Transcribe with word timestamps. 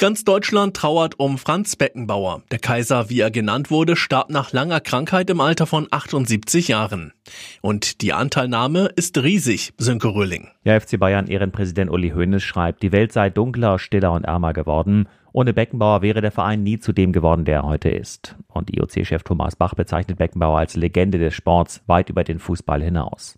Ganz 0.00 0.22
Deutschland 0.22 0.76
trauert 0.76 1.18
um 1.18 1.38
Franz 1.38 1.74
Beckenbauer. 1.74 2.42
Der 2.52 2.60
Kaiser, 2.60 3.10
wie 3.10 3.18
er 3.18 3.32
genannt 3.32 3.72
wurde, 3.72 3.96
starb 3.96 4.30
nach 4.30 4.52
langer 4.52 4.78
Krankheit 4.78 5.28
im 5.28 5.40
Alter 5.40 5.66
von 5.66 5.88
78 5.90 6.68
Jahren. 6.68 7.12
Und 7.62 8.00
die 8.00 8.12
Anteilnahme 8.12 8.90
ist 8.94 9.18
riesig, 9.20 9.72
Sönke 9.76 10.14
Röhling. 10.14 10.50
Ja, 10.62 10.78
FC 10.78 11.00
Bayern 11.00 11.26
Ehrenpräsident 11.26 11.90
Uli 11.90 12.10
Hoeneß 12.10 12.44
schreibt, 12.44 12.84
die 12.84 12.92
Welt 12.92 13.12
sei 13.12 13.28
dunkler, 13.28 13.80
stiller 13.80 14.12
und 14.12 14.22
ärmer 14.22 14.52
geworden. 14.52 15.08
Ohne 15.32 15.52
Beckenbauer 15.52 16.00
wäre 16.00 16.20
der 16.20 16.30
Verein 16.30 16.62
nie 16.62 16.78
zu 16.78 16.92
dem 16.92 17.12
geworden, 17.12 17.44
der 17.44 17.56
er 17.56 17.64
heute 17.64 17.88
ist. 17.88 18.36
Und 18.46 18.70
IOC-Chef 18.72 19.24
Thomas 19.24 19.56
Bach 19.56 19.74
bezeichnet 19.74 20.18
Beckenbauer 20.18 20.60
als 20.60 20.76
Legende 20.76 21.18
des 21.18 21.34
Sports 21.34 21.82
weit 21.88 22.08
über 22.08 22.22
den 22.22 22.38
Fußball 22.38 22.80
hinaus. 22.84 23.36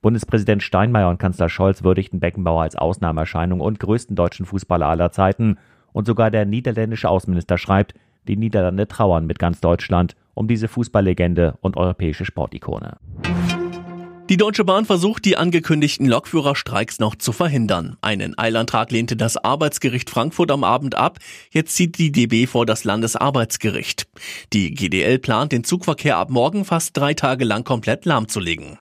Bundespräsident 0.00 0.64
Steinmeier 0.64 1.08
und 1.08 1.18
Kanzler 1.18 1.48
Scholz 1.48 1.84
würdigten 1.84 2.18
Beckenbauer 2.18 2.62
als 2.62 2.74
Ausnahmeerscheinung 2.74 3.60
und 3.60 3.78
größten 3.78 4.16
deutschen 4.16 4.46
Fußballer 4.46 4.88
aller 4.88 5.12
Zeiten. 5.12 5.58
Und 5.92 6.06
sogar 6.06 6.30
der 6.30 6.46
niederländische 6.46 7.08
Außenminister 7.08 7.58
schreibt, 7.58 7.94
die 8.28 8.36
Niederlande 8.36 8.86
trauern 8.86 9.26
mit 9.26 9.38
ganz 9.38 9.60
Deutschland 9.60 10.14
um 10.34 10.48
diese 10.48 10.68
Fußballlegende 10.68 11.58
und 11.60 11.76
europäische 11.76 12.24
Sportikone. 12.24 12.96
Die 14.28 14.38
Deutsche 14.38 14.64
Bahn 14.64 14.86
versucht, 14.86 15.26
die 15.26 15.36
angekündigten 15.36 16.06
Lokführerstreiks 16.06 17.00
noch 17.00 17.16
zu 17.16 17.32
verhindern. 17.32 17.98
Einen 18.00 18.38
Eilantrag 18.38 18.90
lehnte 18.90 19.14
das 19.14 19.36
Arbeitsgericht 19.36 20.08
Frankfurt 20.08 20.50
am 20.50 20.64
Abend 20.64 20.94
ab. 20.94 21.18
Jetzt 21.50 21.74
zieht 21.74 21.98
die 21.98 22.12
DB 22.12 22.46
vor 22.46 22.64
das 22.64 22.84
Landesarbeitsgericht. 22.84 24.06
Die 24.54 24.72
GDL 24.72 25.18
plant, 25.18 25.52
den 25.52 25.64
Zugverkehr 25.64 26.16
ab 26.16 26.30
morgen 26.30 26.64
fast 26.64 26.96
drei 26.96 27.12
Tage 27.12 27.44
lang 27.44 27.64
komplett 27.64 28.06
lahmzulegen. 28.06 28.78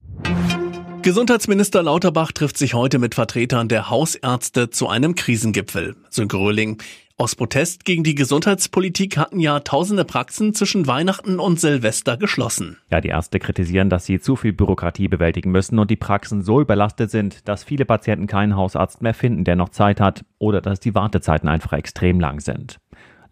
Gesundheitsminister 1.03 1.81
Lauterbach 1.81 2.31
trifft 2.31 2.59
sich 2.59 2.75
heute 2.75 2.99
mit 2.99 3.15
Vertretern 3.15 3.67
der 3.67 3.89
Hausärzte 3.89 4.69
zu 4.69 4.87
einem 4.87 5.15
Krisengipfel. 5.15 5.95
Sönke 6.11 6.37
Röhling. 6.37 6.77
Aus 7.17 7.35
Protest 7.35 7.85
gegen 7.85 8.03
die 8.03 8.13
Gesundheitspolitik 8.13 9.17
hatten 9.17 9.39
ja 9.39 9.59
tausende 9.61 10.05
Praxen 10.05 10.53
zwischen 10.53 10.85
Weihnachten 10.85 11.39
und 11.39 11.59
Silvester 11.59 12.17
geschlossen. 12.17 12.77
Ja, 12.91 13.01
die 13.01 13.09
Ärzte 13.09 13.39
kritisieren, 13.39 13.89
dass 13.89 14.05
sie 14.05 14.19
zu 14.19 14.35
viel 14.35 14.53
Bürokratie 14.53 15.07
bewältigen 15.07 15.49
müssen 15.49 15.79
und 15.79 15.89
die 15.89 15.95
Praxen 15.95 16.43
so 16.43 16.61
überlastet 16.61 17.09
sind, 17.09 17.47
dass 17.47 17.63
viele 17.63 17.85
Patienten 17.85 18.27
keinen 18.27 18.55
Hausarzt 18.55 19.01
mehr 19.01 19.15
finden, 19.15 19.43
der 19.43 19.55
noch 19.55 19.69
Zeit 19.69 19.99
hat 19.99 20.23
oder 20.37 20.61
dass 20.61 20.79
die 20.79 20.93
Wartezeiten 20.93 21.49
einfach 21.49 21.73
extrem 21.73 22.19
lang 22.19 22.41
sind. 22.41 22.79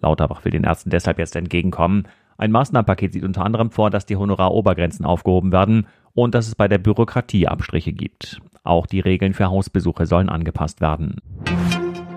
Lauterbach 0.02 0.44
will 0.44 0.52
den 0.52 0.64
Ärzten 0.64 0.90
deshalb 0.90 1.20
jetzt 1.20 1.36
entgegenkommen. 1.36 2.08
Ein 2.38 2.52
Maßnahmenpaket 2.52 3.14
sieht 3.14 3.24
unter 3.24 3.46
anderem 3.46 3.70
vor, 3.70 3.92
dass 3.92 4.08
die 4.08 4.16
Honorarobergrenzen 4.16 5.06
aufgehoben 5.06 5.52
werden 5.52 5.86
und 6.24 6.36
dass 6.36 6.48
es 6.48 6.56
bei 6.56 6.68
der 6.68 6.78
Bürokratie 6.78 7.48
Abstriche 7.48 7.94
gibt. 7.94 8.40
Auch 8.64 8.86
die 8.86 9.00
Regeln 9.00 9.34
für 9.34 9.50
Hausbesuche 9.50 10.06
sollen 10.06 10.30
angepasst 10.30 10.82
werden. 10.82 11.18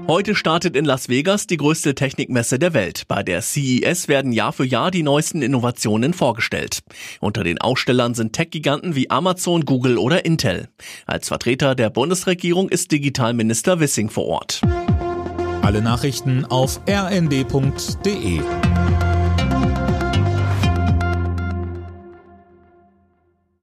Heute 0.09 0.35
startet 0.35 0.77
in 0.77 0.85
Las 0.85 1.09
Vegas 1.09 1.47
die 1.47 1.57
größte 1.57 1.95
Technikmesse 1.95 2.59
der 2.59 2.75
Welt. 2.75 3.05
Bei 3.07 3.23
der 3.23 3.41
CES 3.41 4.09
werden 4.09 4.33
Jahr 4.33 4.53
für 4.53 4.65
Jahr 4.65 4.91
die 4.91 5.05
neuesten 5.05 5.43
Innovationen 5.43 6.13
vorgestellt. 6.13 6.81
Unter 7.21 7.45
den 7.45 7.61
Ausstellern 7.61 8.15
sind 8.15 8.33
Tech-Giganten 8.33 8.97
wie 8.97 9.11
Amazon, 9.11 9.65
Google 9.65 9.99
oder 9.99 10.25
Intel. 10.25 10.69
Als 11.07 11.29
Vertreter 11.29 11.77
der 11.77 11.89
Bundesregierung 11.89 12.69
ist 12.69 12.91
Digitalminister 12.91 13.79
Wissing 13.79 14.11
vor 14.11 14.27
Ort. 14.27 14.61
Alle 15.63 15.81
Nachrichten 15.81 16.45
auf 16.45 16.81
rnd.de 16.89 18.41